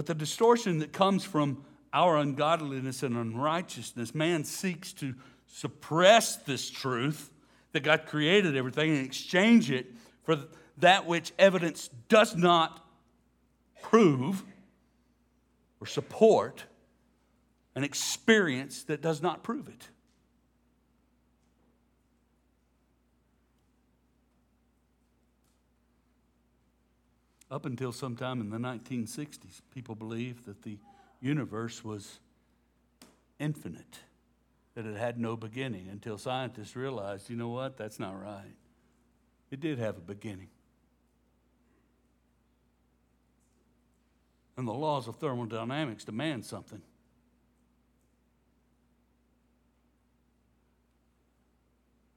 [0.00, 5.14] But the distortion that comes from our ungodliness and unrighteousness, man seeks to
[5.46, 7.30] suppress this truth
[7.72, 9.92] that God created everything and exchange it
[10.22, 10.38] for
[10.78, 12.82] that which evidence does not
[13.82, 14.42] prove
[15.82, 16.64] or support
[17.74, 19.90] an experience that does not prove it.
[27.50, 30.78] Up until sometime in the 1960s, people believed that the
[31.20, 32.20] universe was
[33.40, 33.98] infinite,
[34.74, 38.54] that it had no beginning, until scientists realized, you know what, that's not right.
[39.50, 40.48] It did have a beginning.
[44.56, 46.82] And the laws of thermodynamics demand something.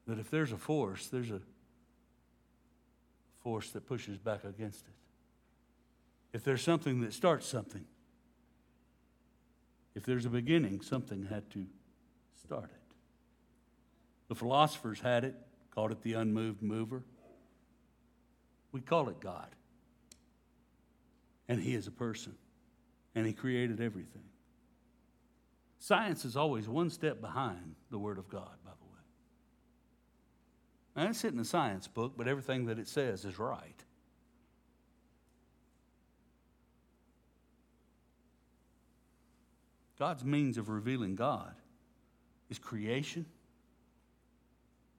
[0.06, 1.40] That if there's a force, there's a
[3.40, 5.03] force that pushes back against it.
[6.34, 7.86] If there's something that starts something,
[9.96, 11.66] if there's a beginning, something had to
[12.44, 12.96] start it.
[14.28, 15.36] The philosophers had it,
[15.74, 17.04] called it the unmoved mover.
[18.72, 19.48] We call it God.
[21.48, 22.34] And He is a person,
[23.14, 24.24] and He created everything.
[25.78, 29.02] Science is always one step behind the Word of God, by the way.
[30.96, 33.84] Now, it's sitting in a science book, but everything that it says is right.
[40.00, 41.54] God's means of revealing God
[42.50, 43.26] is creation,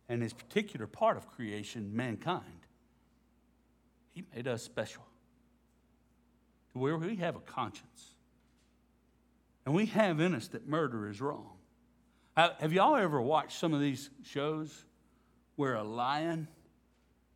[0.09, 2.43] and his particular part of creation, mankind.
[4.13, 5.05] He made us special
[6.73, 8.15] to where we have a conscience.
[9.67, 11.53] And we have in us that murder is wrong.
[12.37, 14.85] Have y'all ever watched some of these shows
[15.57, 16.49] where a lion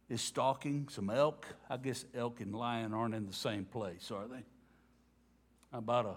[0.08, 1.46] is stalking some elk?
[1.70, 4.44] I guess elk and lion aren't in the same place, are they?
[5.72, 6.14] About a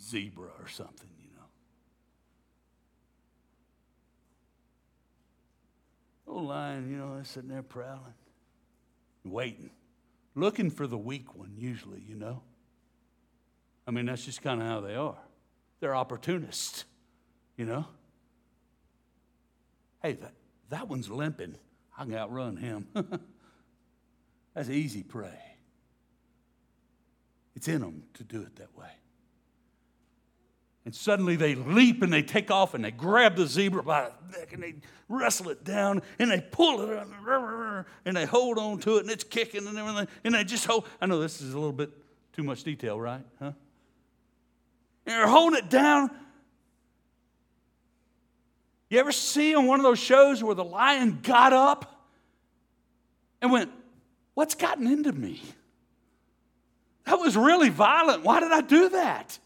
[0.00, 1.44] zebra or something, you know.
[6.34, 8.14] Old lion, you know, they're sitting there prowling,
[9.24, 9.70] waiting,
[10.34, 12.42] looking for the weak one, usually, you know.
[13.86, 15.18] I mean, that's just kind of how they are.
[15.80, 16.84] They're opportunists,
[17.56, 17.86] you know.
[20.02, 20.34] Hey, that,
[20.68, 21.56] that one's limping.
[21.96, 22.86] I can outrun him.
[24.54, 25.40] that's easy prey.
[27.56, 28.90] It's in them to do it that way.
[30.84, 34.38] And suddenly they leap and they take off and they grab the zebra by the
[34.38, 34.74] neck and they
[35.08, 37.06] wrestle it down and they pull it
[38.04, 40.08] and they hold on to it and it's kicking and everything.
[40.24, 40.86] And they just hold.
[41.00, 41.90] I know this is a little bit
[42.32, 43.24] too much detail, right?
[43.38, 43.52] Huh?
[45.06, 46.10] And they're holding it down.
[48.88, 52.06] You ever see on one of those shows where the lion got up
[53.42, 53.70] and went,
[54.38, 55.42] What's gotten into me?
[57.06, 58.22] That was really violent.
[58.22, 59.36] Why did I do that?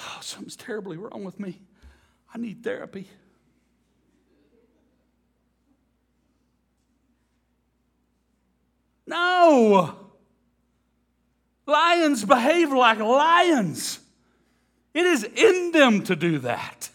[0.00, 1.60] Oh, something's terribly wrong with me.
[2.32, 3.08] I need therapy.
[9.06, 9.96] No.
[11.66, 13.98] Lions behave like lions.
[14.94, 16.90] It is in them to do that.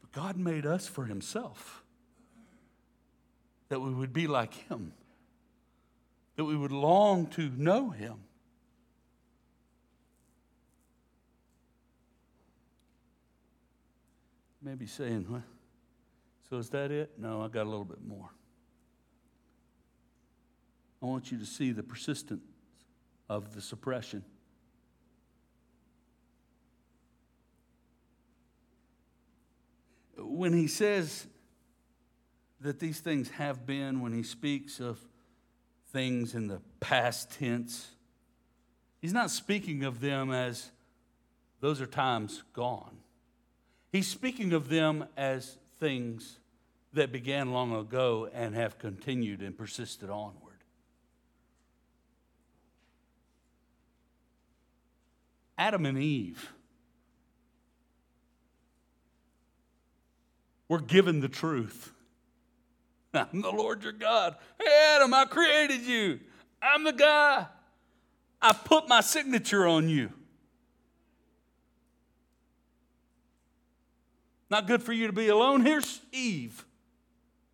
[0.00, 1.83] But God made us for Himself
[3.74, 4.92] that we would be like him,
[6.36, 8.14] that we would long to know him.
[14.62, 15.42] Maybe saying, well,
[16.48, 17.18] so is that it?
[17.18, 18.30] No, I got a little bit more.
[21.02, 22.44] I want you to see the persistence
[23.28, 24.22] of the suppression.
[30.16, 31.26] When he says
[32.64, 34.98] that these things have been when he speaks of
[35.92, 37.90] things in the past tense.
[39.02, 40.70] He's not speaking of them as
[41.60, 42.96] those are times gone.
[43.92, 46.38] He's speaking of them as things
[46.94, 50.64] that began long ago and have continued and persisted onward.
[55.58, 56.50] Adam and Eve
[60.66, 61.93] were given the truth.
[63.14, 64.36] I'm the Lord your God.
[64.58, 66.20] Hey, Adam, I created you.
[66.62, 67.46] I'm the guy.
[68.40, 70.10] I put my signature on you.
[74.50, 75.62] Not good for you to be alone.
[75.62, 76.64] Here's Eve,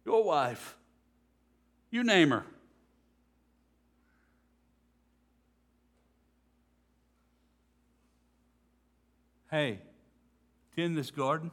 [0.05, 0.77] your wife.
[1.91, 2.45] You name her.
[9.51, 9.81] Hey,
[10.77, 11.51] tend this garden.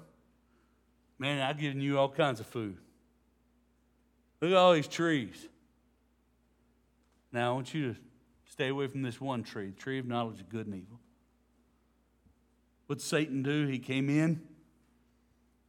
[1.18, 2.78] Man, I've given you all kinds of food.
[4.42, 5.48] Look at all these trees.
[7.32, 8.00] Now, I want you to
[8.50, 11.00] stay away from this one tree, the tree of knowledge of good and evil.
[12.88, 13.68] What Satan do?
[13.68, 14.42] He came in.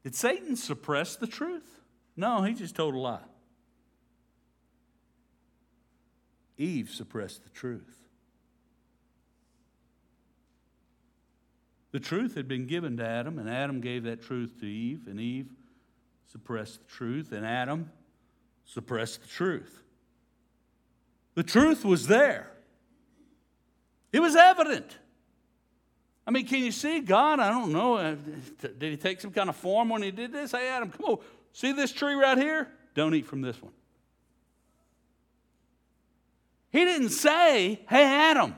[0.05, 1.81] Did Satan suppress the truth?
[2.17, 3.21] No, he just told a lie.
[6.57, 8.09] Eve suppressed the truth.
[11.91, 15.19] The truth had been given to Adam, and Adam gave that truth to Eve, and
[15.21, 15.49] Eve
[16.31, 17.91] suppressed the truth, and Adam
[18.69, 19.83] suppressed the truth.
[21.35, 22.53] The truth was there,
[24.13, 24.97] it was evident.
[26.27, 27.41] I mean, can you see God?
[27.41, 27.95] I don't know.
[27.95, 28.17] Uh,
[28.61, 30.53] did he take some kind of form when he did this?
[30.53, 31.19] Hey, Adam, come on.
[31.55, 32.69] See this tree right here?
[32.95, 33.73] Don't eat from this one.
[36.71, 38.55] He didn't say, hey, Adam,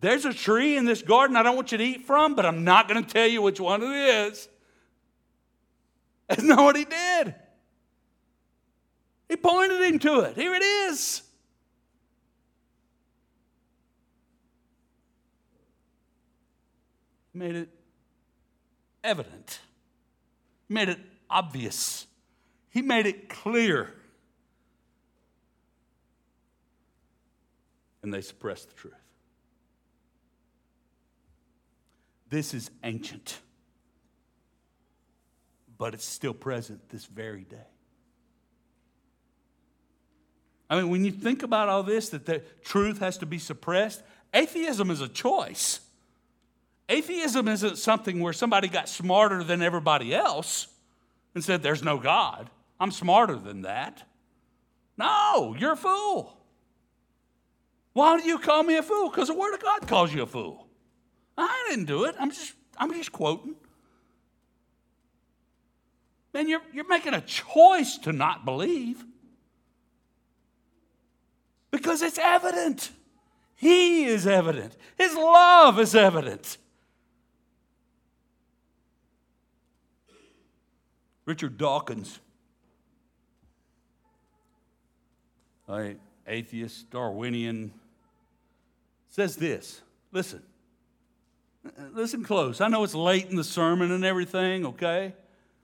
[0.00, 2.62] there's a tree in this garden I don't want you to eat from, but I'm
[2.62, 4.48] not going to tell you which one it is.
[6.28, 7.34] That's not what he did.
[9.32, 10.36] He pointed him to it.
[10.36, 11.22] Here it is.
[17.32, 17.70] Made it
[19.02, 19.60] evident.
[20.68, 20.98] Made it
[21.30, 22.06] obvious.
[22.68, 23.94] He made it clear.
[28.02, 28.92] And they suppressed the truth.
[32.28, 33.40] This is ancient,
[35.78, 37.71] but it's still present this very day.
[40.72, 44.02] I mean, when you think about all this, that the truth has to be suppressed,
[44.32, 45.80] atheism is a choice.
[46.88, 50.68] Atheism isn't something where somebody got smarter than everybody else
[51.34, 52.48] and said, There's no God.
[52.80, 54.02] I'm smarter than that.
[54.96, 56.38] No, you're a fool.
[57.92, 59.10] Why do you call me a fool?
[59.10, 60.66] Because the Word of God calls you a fool.
[61.36, 62.14] I didn't do it.
[62.18, 63.56] I'm just, I'm just quoting.
[66.32, 69.04] Man, you're, you're making a choice to not believe
[71.72, 72.90] because it's evident.
[73.56, 76.58] He is evident, His love is evident.
[81.24, 82.18] Richard Dawkins,
[85.68, 87.72] an atheist, Darwinian,
[89.08, 89.82] says this.
[90.10, 90.42] Listen,
[91.92, 92.60] Listen close.
[92.60, 95.14] I know it's late in the sermon and everything, okay?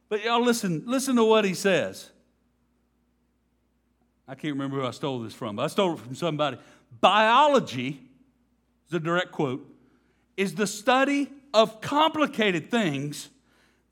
[0.08, 2.10] But y'all listen, listen to what he says.
[4.28, 6.58] I can't remember who I stole this from, but I stole it from somebody.
[7.00, 8.00] Biology,
[8.86, 9.66] is a direct quote,
[10.36, 13.30] is the study of complicated things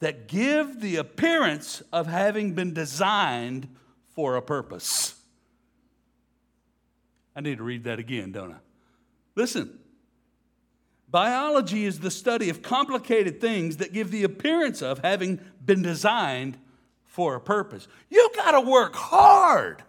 [0.01, 3.67] that give the appearance of having been designed
[4.15, 5.15] for a purpose.
[7.35, 8.57] I need to read that again, don't I?
[9.35, 9.79] Listen,
[11.09, 16.59] Biology is the study of complicated things that give the appearance of having been designed
[17.05, 17.89] for a purpose.
[18.11, 19.83] You got to work hard.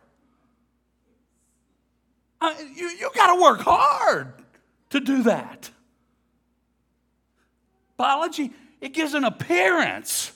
[2.40, 4.34] Uh, you you got to work hard
[4.92, 5.70] to do that.
[7.98, 10.32] Biology, it gives an appearance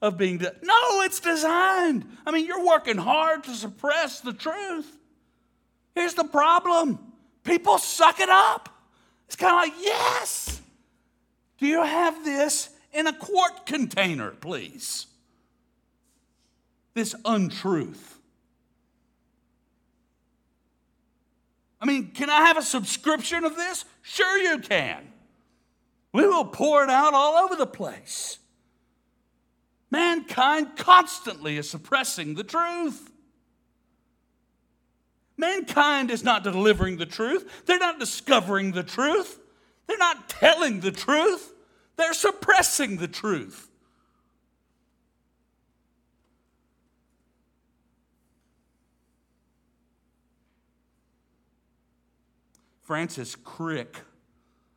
[0.00, 0.38] of being.
[0.38, 2.06] De- no, it's designed.
[2.26, 4.96] I mean, you're working hard to suppress the truth.
[5.94, 6.98] Here's the problem
[7.44, 8.68] people suck it up.
[9.26, 10.60] It's kind of like, yes.
[11.58, 15.06] Do you have this in a quart container, please?
[16.94, 18.11] This untruth.
[21.82, 23.84] I mean, can I have a subscription of this?
[24.02, 25.12] Sure, you can.
[26.12, 28.38] We will pour it out all over the place.
[29.90, 33.10] Mankind constantly is suppressing the truth.
[35.36, 39.40] Mankind is not delivering the truth, they're not discovering the truth,
[39.88, 41.52] they're not telling the truth,
[41.96, 43.71] they're suppressing the truth.
[52.92, 54.00] Francis Crick,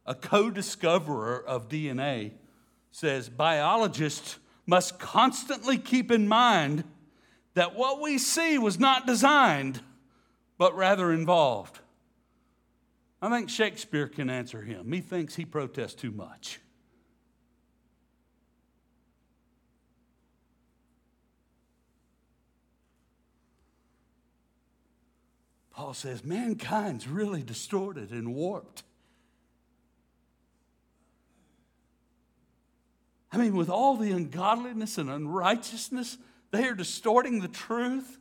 [0.05, 2.31] a co discoverer of DNA,
[2.89, 6.85] says biologists must constantly keep in mind
[7.55, 9.81] that what we see was not designed,
[10.57, 11.81] but rather involved.
[13.21, 14.89] I think Shakespeare can answer him.
[14.89, 16.61] Methinks he protests too much.
[25.75, 28.83] Paul says mankind's really distorted and warped.
[33.29, 36.17] I mean, with all the ungodliness and unrighteousness,
[36.51, 38.17] they are distorting the truth.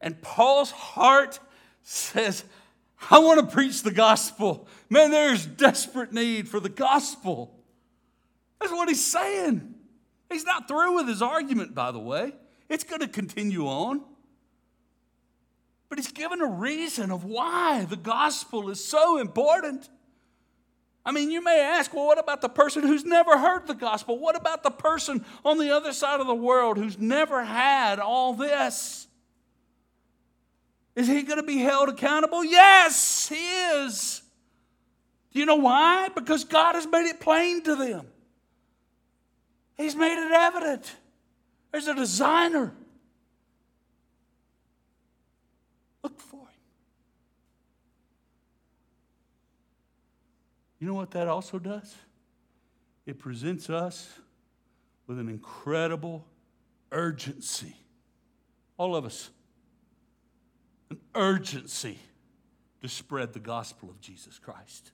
[0.00, 1.38] And Paul's heart
[1.82, 2.42] says,
[3.12, 4.66] I want to preach the gospel.
[4.90, 7.54] Man, there's desperate need for the gospel.
[8.60, 9.74] That's what he's saying.
[10.32, 12.34] He's not through with his argument, by the way.
[12.68, 14.02] It's going to continue on.
[15.88, 19.88] But he's given a reason of why the gospel is so important.
[21.04, 24.18] I mean, you may ask, well, what about the person who's never heard the gospel?
[24.18, 28.34] What about the person on the other side of the world who's never had all
[28.34, 29.06] this?
[30.96, 32.44] Is he going to be held accountable?
[32.44, 34.22] Yes, he is.
[35.32, 36.08] Do you know why?
[36.08, 38.06] Because God has made it plain to them.
[39.76, 40.96] He's made it evident.
[41.70, 42.72] There's a designer.
[46.06, 46.46] Look for him.
[50.78, 51.96] You know what that also does?
[53.06, 54.08] It presents us
[55.08, 56.24] with an incredible
[56.92, 57.74] urgency.
[58.76, 59.30] All of us.
[60.90, 61.98] An urgency
[62.82, 64.92] to spread the gospel of Jesus Christ.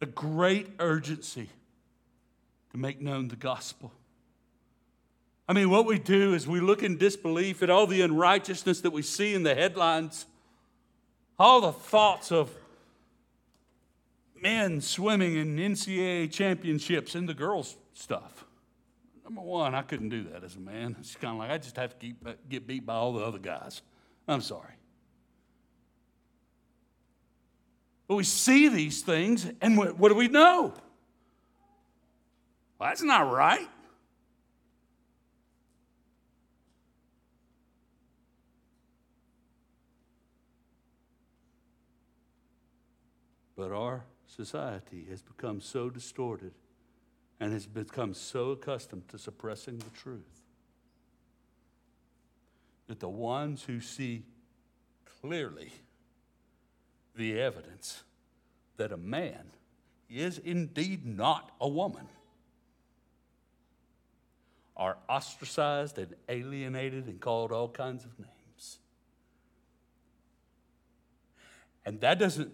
[0.00, 1.48] A great urgency
[2.70, 3.90] to make known the gospel.
[5.48, 8.90] I mean, what we do is we look in disbelief at all the unrighteousness that
[8.90, 10.26] we see in the headlines,
[11.38, 12.54] all the thoughts of
[14.42, 18.44] men swimming in NCAA championships and the girls' stuff.
[19.24, 20.96] Number one, I couldn't do that as a man.
[21.00, 23.24] It's kind of like I just have to keep, uh, get beat by all the
[23.24, 23.80] other guys.
[24.26, 24.74] I'm sorry.
[28.06, 30.74] But we see these things, and what, what do we know?
[32.78, 33.68] Well, that's not right.
[43.58, 46.52] But our society has become so distorted
[47.40, 50.42] and has become so accustomed to suppressing the truth
[52.86, 54.22] that the ones who see
[55.20, 55.72] clearly
[57.16, 58.04] the evidence
[58.76, 59.50] that a man
[60.08, 62.06] is indeed not a woman
[64.76, 68.78] are ostracized and alienated and called all kinds of names.
[71.84, 72.52] And that doesn't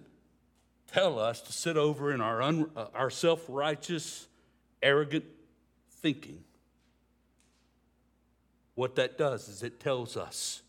[0.94, 4.28] tell us to sit over in our, un, uh, our self righteous,
[4.80, 5.24] arrogant
[5.90, 6.44] thinking.
[8.76, 10.62] What that does is it tells us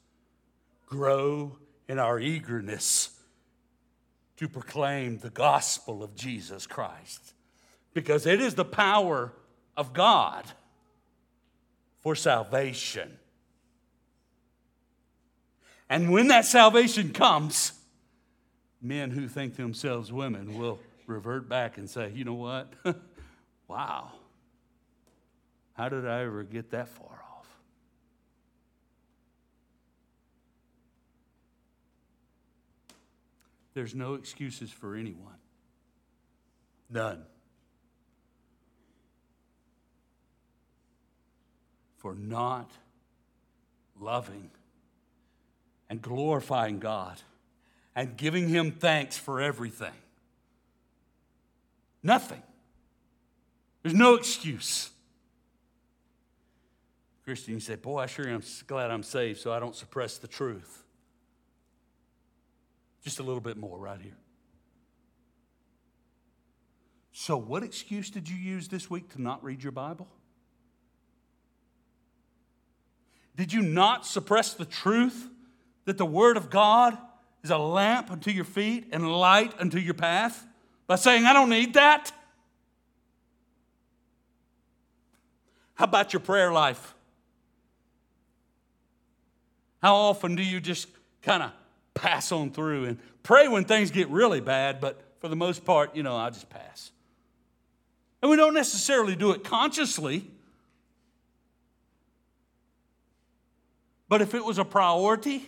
[0.88, 1.58] grow
[1.88, 3.10] in our eagerness
[4.38, 7.34] to proclaim the gospel of Jesus Christ
[7.94, 9.32] because it is the power
[9.78, 10.46] of God
[12.02, 13.18] for salvation.
[15.88, 17.74] And when that salvation comes,
[18.82, 22.74] men who think themselves women will revert back and say, you know what?
[23.68, 24.12] wow.
[25.74, 27.48] How did I ever get that far off?
[33.74, 35.36] There's no excuses for anyone.
[36.90, 37.24] None.
[41.98, 42.72] For not
[44.00, 44.50] loving
[45.90, 47.20] and glorifying God
[47.96, 49.94] and giving him thanks for everything.
[52.04, 52.44] Nothing.
[53.82, 54.90] There's no excuse.
[57.24, 60.28] Christian, you say, Boy, I sure am glad I'm saved so I don't suppress the
[60.28, 60.84] truth.
[63.04, 64.18] Just a little bit more right here.
[67.12, 70.08] So, what excuse did you use this week to not read your Bible?
[73.36, 75.30] Did you not suppress the truth
[75.86, 76.98] that the Word of God
[77.46, 80.48] is a lamp unto your feet and light unto your path
[80.88, 82.12] by saying, I don't need that?
[85.76, 86.96] How about your prayer life?
[89.80, 90.88] How often do you just
[91.22, 91.52] kind of
[91.94, 95.96] pass on through and pray when things get really bad, but for the most part,
[95.96, 96.90] you know, I just pass?
[98.24, 100.26] And we don't necessarily do it consciously.
[104.10, 105.48] But if it was a priority,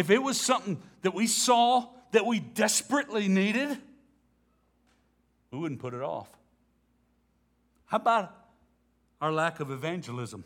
[0.00, 3.76] if it was something that we saw that we desperately needed,
[5.50, 6.26] we wouldn't put it off.
[7.84, 8.34] How about
[9.20, 10.42] our lack of evangelism?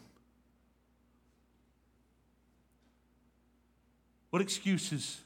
[4.30, 5.20] What excuses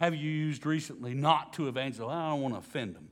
[0.00, 2.12] have you used recently not to evangelize?
[2.12, 3.08] I don't want to offend them.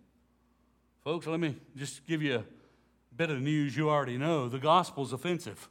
[1.05, 2.45] Folks, let me just give you a
[3.15, 4.49] bit of news you already know.
[4.49, 5.69] The gospel's offensive.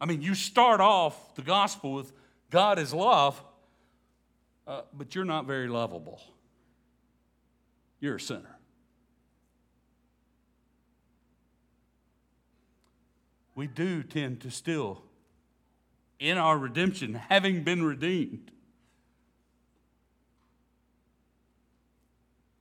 [0.00, 2.12] I mean, you start off the gospel with
[2.50, 3.42] God is love,
[4.66, 6.20] uh, but you're not very lovable.
[8.00, 8.58] You're a sinner.
[13.54, 15.02] We do tend to still,
[16.20, 18.52] in our redemption, having been redeemed,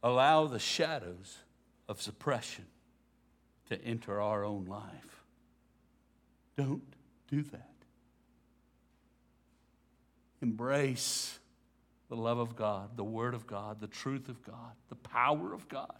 [0.01, 1.37] allow the shadows
[1.87, 2.65] of suppression
[3.69, 5.23] to enter our own life.
[6.57, 6.81] Don't
[7.29, 7.76] do that.
[10.41, 11.39] Embrace
[12.09, 15.67] the love of God, the Word of God, the truth of God, the power of
[15.67, 15.95] God.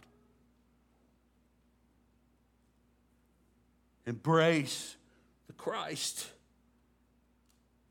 [4.06, 4.96] Embrace
[5.48, 6.30] the Christ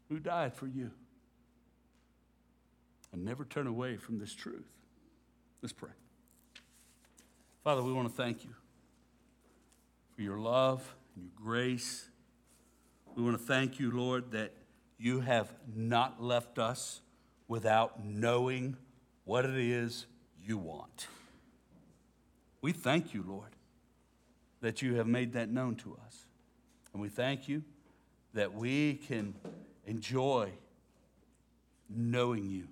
[0.09, 0.91] who died for you.
[3.13, 4.67] And never turn away from this truth.
[5.61, 5.91] Let's pray.
[7.63, 8.51] Father, we want to thank you
[10.15, 12.09] for your love and your grace.
[13.15, 14.53] We want to thank you, Lord, that
[14.97, 17.01] you have not left us
[17.47, 18.77] without knowing
[19.25, 20.05] what it is
[20.43, 21.07] you want.
[22.61, 23.55] We thank you, Lord,
[24.61, 26.25] that you have made that known to us.
[26.93, 27.63] And we thank you
[28.33, 29.35] that we can
[29.85, 30.51] enjoy
[31.89, 32.67] knowing you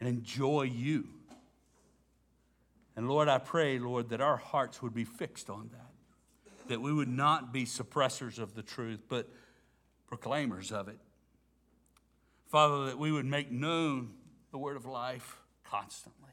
[0.00, 1.06] and enjoy you.
[2.96, 6.92] And Lord, I pray, Lord, that our hearts would be fixed on that, that we
[6.92, 9.30] would not be suppressors of the truth, but
[10.12, 10.98] proclaimers of it.
[12.50, 14.10] Father, that we would make known
[14.50, 16.28] the word of life constantly.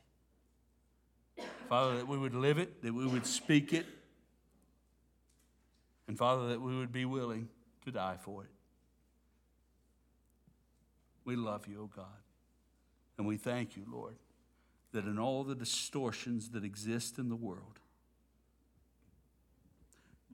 [1.70, 3.86] Father, that we would live it, that we would speak it,
[6.10, 7.48] and Father, that we would be willing
[7.86, 8.50] to die for it.
[11.24, 12.06] We love you, O oh God.
[13.18, 14.18] And we thank you, Lord,
[14.92, 17.80] that in all the distortions that exist in the world,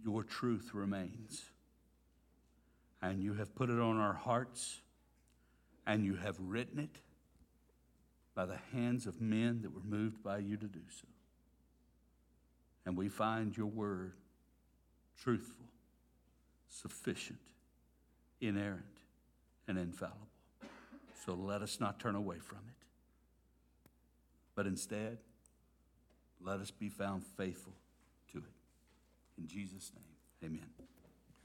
[0.03, 1.43] your truth remains.
[3.05, 4.81] And you have put it on our hearts
[5.85, 7.01] and you have written it
[8.33, 11.05] by the hands of men that were moved by you to do so.
[12.83, 14.13] And we find your word
[15.21, 15.67] truthful,
[16.67, 17.37] sufficient,
[18.41, 18.81] inerrant,
[19.67, 20.17] and infallible.
[21.27, 22.85] So let us not turn away from it,
[24.55, 25.19] but instead,
[26.41, 27.73] let us be found faithful
[28.31, 28.43] to it.
[29.37, 30.94] In Jesus' name, amen.